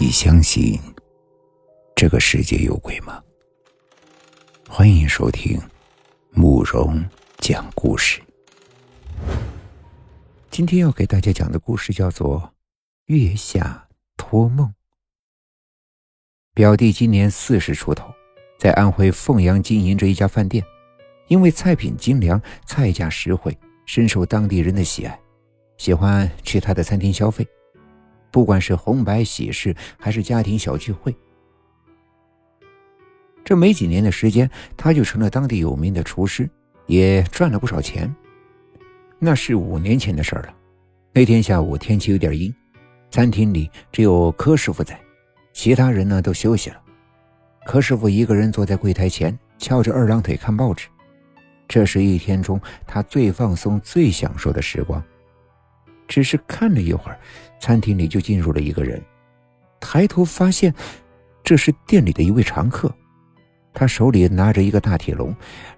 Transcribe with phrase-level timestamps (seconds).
[0.00, 0.78] 你相信
[1.96, 3.20] 这个世界有鬼吗？
[4.68, 5.60] 欢迎收听
[6.30, 7.04] 慕容
[7.38, 8.22] 讲故事。
[10.52, 12.40] 今天要给大家讲的故事叫做
[13.06, 14.68] 《月下托梦》。
[16.54, 18.08] 表弟今年四十出头，
[18.56, 20.64] 在安徽凤阳经营着一家饭店，
[21.26, 25.18] 因为菜品精良、菜价实惠，深受当地人的喜爱，
[25.76, 27.44] 喜欢去他的餐厅消费。
[28.30, 31.16] 不管是红白喜事，还是家庭小聚会，
[33.44, 36.48] 这没几年的时间，他就成了当地有名的厨师，
[36.86, 38.14] 也赚了不少钱。
[39.18, 40.54] 那是五年前的事儿了。
[41.12, 42.54] 那天下午天气有点阴，
[43.10, 45.00] 餐厅里只有柯师傅在，
[45.52, 46.80] 其他人呢都休息了。
[47.64, 50.86] 柯师傅一个人坐在柜台前，翘着二郎腿看报纸。
[51.66, 55.02] 这是一天中他最放松、最享受的时光。
[56.08, 57.20] 只是看了一会儿，
[57.60, 59.00] 餐厅里就进入了一个人。
[59.78, 60.74] 抬头发现，
[61.44, 62.92] 这是店里的一位常客。
[63.72, 65.32] 他手里拿着一个大铁笼，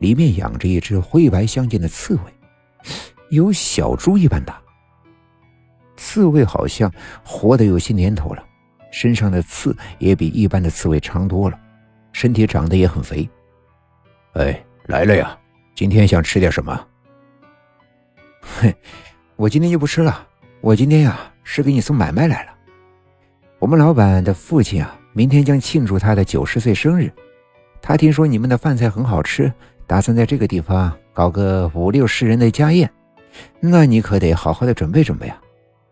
[0.00, 2.20] 里面养着一只灰白相间的刺猬，
[3.30, 4.60] 有小猪一般大。
[5.96, 6.92] 刺猬好像
[7.24, 8.44] 活得有些年头了，
[8.90, 11.58] 身上的刺也比一般的刺猬长多了，
[12.12, 13.26] 身体长得也很肥。
[14.34, 15.38] 哎，来了呀！
[15.74, 16.86] 今天想吃点什么？
[18.42, 18.74] 嘿。
[19.36, 20.26] 我今天就不吃了。
[20.62, 22.52] 我今天呀是给你送买卖来了。
[23.58, 27.12] 我们老板的父亲啊，明天将庆祝他的九十岁生日。
[27.82, 29.52] 他听说你们的饭菜很好吃，
[29.86, 32.90] 打算在这个地方搞个五六十人的家宴。
[33.60, 35.38] 那你可得好好的准备准备啊！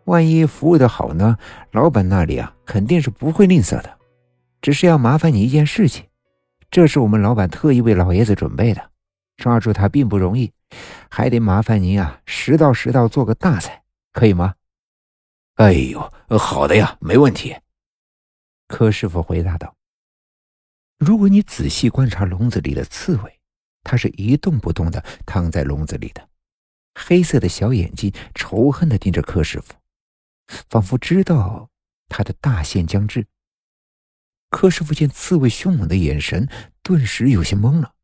[0.06, 1.36] 万一服务的好呢，
[1.72, 3.90] 老板那里啊肯定是不会吝啬的。
[4.62, 6.06] 只是要麻烦你一件事情，
[6.70, 8.80] 这是我们老板特意为老爷子准备的，
[9.36, 10.50] 抓住他并不容易。
[11.10, 14.54] 还得麻烦您啊，十道十道做个大菜，可以吗？
[15.54, 17.56] 哎呦，好的呀，没问题。
[18.66, 19.76] 柯师傅回答道
[20.98, 23.40] ：“如果你仔细观察笼子里的刺猬，
[23.82, 26.28] 它是一动不动的躺在笼子里的，
[26.94, 29.74] 黑色的小眼睛仇恨的盯着柯师傅，
[30.70, 31.70] 仿佛知道
[32.08, 33.26] 他的大限将至。”
[34.50, 36.48] 柯师傅见刺猬凶猛的眼神，
[36.82, 37.94] 顿时有些懵了。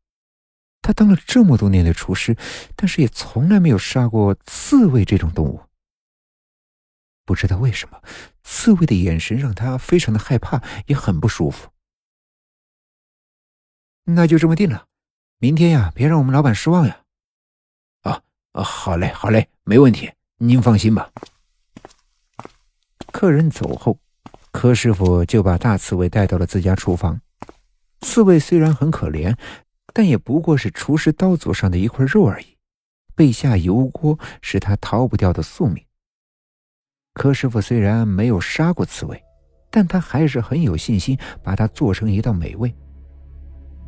[0.81, 2.35] 他当了这么多年的厨师，
[2.75, 5.61] 但是也从来没有杀过刺猬这种动物。
[7.23, 8.01] 不知道为什么，
[8.43, 11.69] 刺猬的眼神让他非常的害怕，也很不舒服。
[14.05, 14.87] 那就这么定了，
[15.37, 17.03] 明天呀，别让我们老板失望呀！
[18.01, 21.11] 啊啊，好嘞，好嘞，没问题，您放心吧。
[23.11, 23.99] 客人走后，
[24.51, 27.21] 柯师傅就把大刺猬带到了自家厨房。
[28.01, 29.37] 刺猬虽然很可怜。
[29.93, 32.45] 但也不过是厨师刀俎上的一块肉而已，
[33.15, 35.83] 被下油锅是他逃不掉的宿命。
[37.13, 39.21] 柯师傅虽然没有杀过刺猬，
[39.69, 42.73] 但他还是很有信心把它做成一道美味。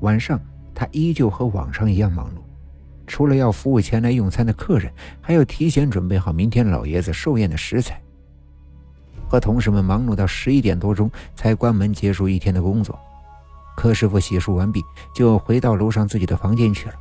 [0.02, 0.40] 晚上，
[0.76, 2.40] 他依旧和往常一样忙碌，
[3.08, 8.02] 除了要服务前来用餐的客人，还要提前准备好明天老爷子寿宴的食材。
[9.30, 13.00] 和同事们忙碌到十一点多钟才关门结束一天的工作。
[13.84, 14.82] 柯师傅洗漱完毕，
[15.14, 16.96] 就回到楼上自己的房间去了。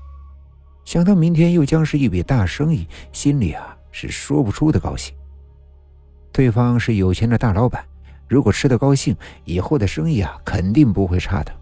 [0.85, 5.15] 想到明天又将是一笔大生意，心里啊是说不出的高兴。
[6.33, 7.85] 对方是有钱的大老板，
[8.27, 11.55] 如果吃得高兴，以后的生意啊肯定不会差的。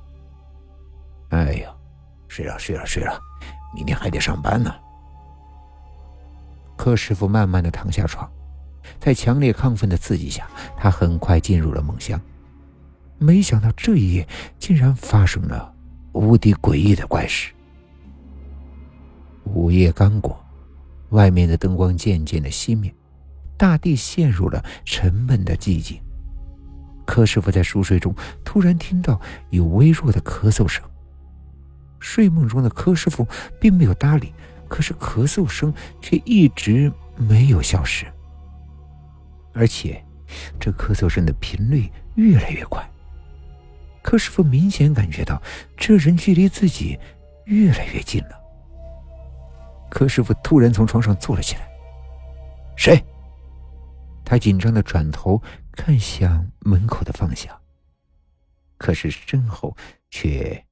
[1.28, 1.70] 哎呀，
[2.26, 3.20] 睡了睡了睡了，
[3.74, 4.74] 明天还得上班呢。
[6.78, 8.26] 柯师傅慢慢的躺下床，
[8.98, 10.48] 在强烈亢奋的刺激下，
[10.78, 12.18] 他很快进入了梦乡。
[13.20, 14.26] 没想到这一夜
[14.58, 15.72] 竟然发生了
[16.12, 17.52] 无敌诡异的怪事。
[19.44, 20.42] 午夜刚过，
[21.10, 22.92] 外面的灯光渐渐的熄灭，
[23.58, 26.00] 大地陷入了沉闷的寂静。
[27.04, 29.20] 柯师傅在熟睡中突然听到
[29.50, 30.82] 有微弱的咳嗽声。
[31.98, 33.28] 睡梦中的柯师傅
[33.60, 34.32] 并没有搭理，
[34.66, 38.06] 可是咳嗽声却一直没有消失，
[39.52, 40.02] 而且
[40.58, 42.89] 这咳嗽声的频率越来越快。
[44.02, 45.40] 柯师傅明显感觉到，
[45.76, 46.98] 这人距离自己
[47.44, 48.40] 越来越近了。
[49.90, 51.68] 柯师傅突然从床上坐了起来。
[52.76, 53.02] 谁？
[54.24, 55.42] 他紧张的转头
[55.72, 57.60] 看向门口的方向，
[58.78, 59.76] 可是身后
[60.08, 60.64] 却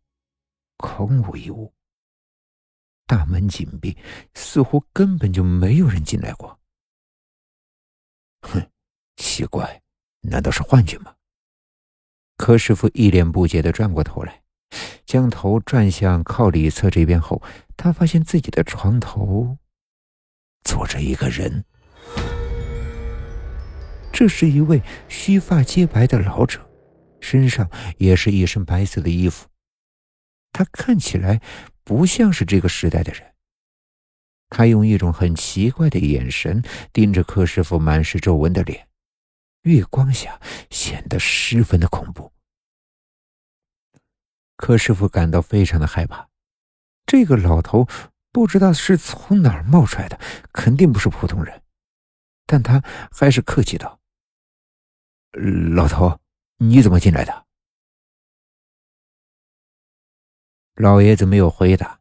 [0.76, 1.72] 空无一物。
[3.04, 3.96] 大门紧闭，
[4.34, 6.56] 似乎根本就没有人进来过。
[8.42, 8.64] 哼，
[9.16, 9.82] 奇怪，
[10.20, 11.12] 难道是幻觉吗？
[12.38, 14.40] 柯师傅一脸不解的转过头来，
[15.04, 17.42] 将头转向靠里侧这边后，
[17.76, 19.58] 他发现自己的床头
[20.62, 21.64] 坐着一个人。
[24.12, 26.60] 这是一位须发皆白的老者，
[27.20, 27.68] 身上
[27.98, 29.48] 也是一身白色的衣服。
[30.52, 31.42] 他看起来
[31.84, 33.22] 不像是这个时代的人。
[34.48, 36.62] 他用一种很奇怪的眼神
[36.92, 38.88] 盯着柯师傅满是皱纹的脸，
[39.68, 42.32] 月光下显得十分的恐怖。
[44.56, 46.28] 柯师傅感到非常的害怕，
[47.06, 47.86] 这个老头
[48.32, 50.18] 不知道是从哪儿冒出来的，
[50.52, 51.62] 肯定不是普通人。
[52.46, 52.82] 但他
[53.12, 54.00] 还是客气道
[55.76, 56.18] ：“老头，
[56.56, 57.46] 你怎么进来的？”
[60.74, 62.00] 老爷子没有回答，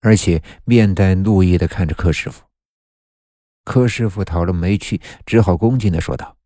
[0.00, 2.44] 而且面带怒意的看着柯师傅。
[3.64, 6.38] 柯师傅讨了没趣，只好恭敬的说道：“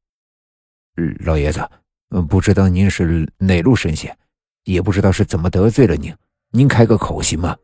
[1.21, 1.61] 老爷子，
[2.29, 4.17] 不知道您是哪路神仙，
[4.65, 6.15] 也不知道是怎么得罪了您，
[6.51, 7.57] 您开个口行吗？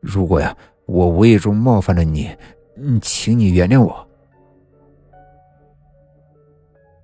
[0.00, 0.56] 如果呀，
[0.86, 2.30] 我无意中冒犯了你，
[3.00, 4.06] 请你原谅我。”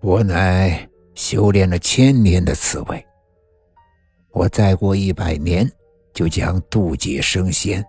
[0.00, 3.02] 我乃修炼了千年的刺猬，
[4.32, 5.66] 我再过一百年
[6.12, 7.82] 就将渡劫升仙。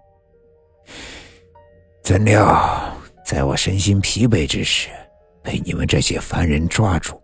[2.01, 2.95] 怎料
[3.25, 4.89] 在我身心疲惫之时，
[5.45, 7.21] 被你们这些凡人抓住，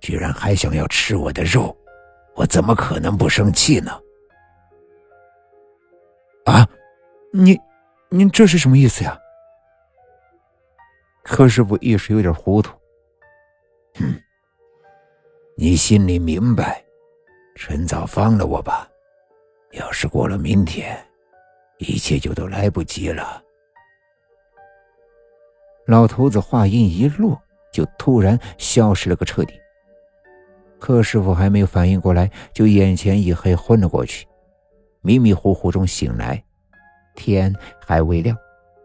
[0.00, 1.76] 居然还想要吃我的肉，
[2.36, 3.90] 我怎么可能不生气呢？
[6.44, 6.64] 啊，
[7.32, 7.58] 你，
[8.08, 9.18] 您这是什么意思呀？
[11.24, 12.72] 柯师傅一时有点糊涂。
[13.96, 14.14] 哼。
[15.58, 16.84] 你心里明白，
[17.56, 18.88] 趁早放了我吧。
[19.72, 20.96] 要是过了明天，
[21.78, 23.42] 一切就都来不及了。
[25.86, 27.40] 老头子话音一落，
[27.76, 29.52] 就突然消失了个彻底。
[30.78, 34.26] 柯师傅还没有反应过来，就眼前一黑，昏了过去。
[35.02, 36.42] 迷迷糊糊中醒来，
[37.14, 38.34] 天还未亮，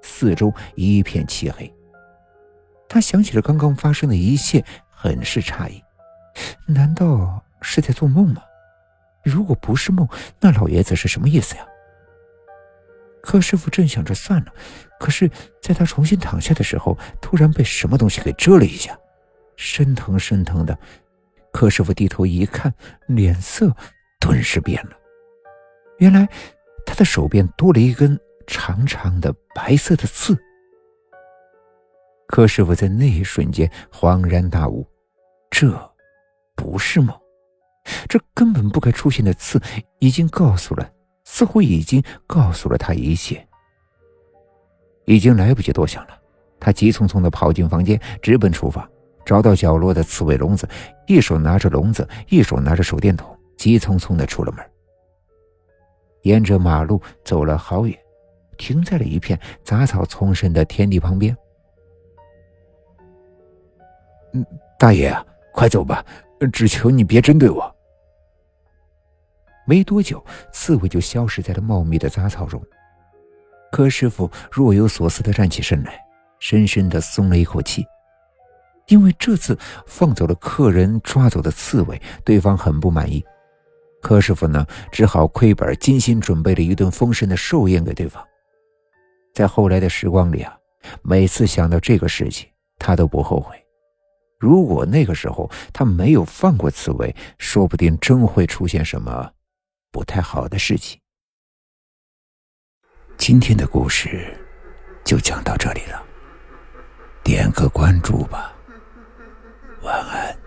[0.02, 1.74] 四周一片漆黑。
[2.90, 5.82] 他想起了刚刚发生的一切，很是诧异。
[6.68, 8.42] 难道是在做梦吗？
[9.24, 10.06] 如果不是梦，
[10.42, 11.66] 那老爷子是什么意思呀？
[13.22, 14.54] 柯师傅正想着算了，
[15.00, 15.30] 可是
[15.62, 18.98] 在他重新躺下的时候，突然被什么东西给蛰了一下，
[19.56, 20.78] 生疼生疼的。
[21.52, 22.74] 柯师傅低头一看，
[23.08, 23.76] 脸色
[24.20, 24.92] 顿时变了。
[26.00, 26.28] 原来
[26.86, 30.38] 他的手边多了一根长长的白色的刺。
[32.28, 34.88] 柯师傅在那一瞬间恍然大悟，
[35.50, 35.92] 这。
[36.54, 37.18] 不是梦，
[38.08, 39.60] 这根本不该出现的刺
[39.98, 40.88] 已经告诉了，
[41.24, 43.46] 似乎已经告诉了他一切。
[45.06, 46.20] 已经来不及多想了，
[46.60, 48.88] 他急匆匆的跑进房间，直奔厨房，
[49.26, 50.68] 找到角落的刺猬笼子，
[51.08, 54.64] 一手拿着笼子，一手拿着手电筒，急匆匆的出了门。
[56.22, 57.98] 沿着马路走了好远，
[58.58, 61.36] 停在了一片杂草丛生的田地旁边。
[64.34, 64.46] 嗯，
[64.78, 65.14] 大爷，
[65.52, 66.06] 快走吧。
[66.54, 67.76] 只求你别针对我。
[69.66, 72.62] 没多久，刺猬就消失在了茂密的杂草中。
[73.72, 76.00] 柯师傅若有所思的站起身来，
[76.40, 77.86] 深深的松了一口气，
[78.88, 83.24] 因为这次放走了客人抓走的刺猬，对方很不满意。
[84.02, 88.22] 柯师傅呢，只好亏本精心准备了一顿丰盛的寿宴给对方。
[89.34, 90.58] 在后来的时光里啊，
[91.04, 92.50] 每次想到这个事情，
[92.80, 93.56] 他都不后悔。
[94.40, 99.32] 如果那个时候他没有放过刺猬，说不定真会出现什么
[99.92, 101.00] 不太好的事情。
[103.18, 104.36] 今天的故事
[105.04, 106.04] 就讲到这里了，
[107.24, 108.56] 点个关注吧，
[109.84, 110.41] 晚安。